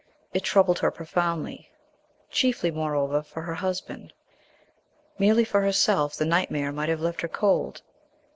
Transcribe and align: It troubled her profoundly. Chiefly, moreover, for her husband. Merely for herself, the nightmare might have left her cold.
It 0.33 0.39
troubled 0.43 0.79
her 0.79 0.89
profoundly. 0.89 1.69
Chiefly, 2.31 2.71
moreover, 2.71 3.21
for 3.21 3.43
her 3.43 3.53
husband. 3.53 4.13
Merely 5.19 5.43
for 5.45 5.61
herself, 5.61 6.15
the 6.15 6.25
nightmare 6.25 6.71
might 6.71 6.89
have 6.89 7.01
left 7.01 7.21
her 7.21 7.27
cold. 7.27 7.83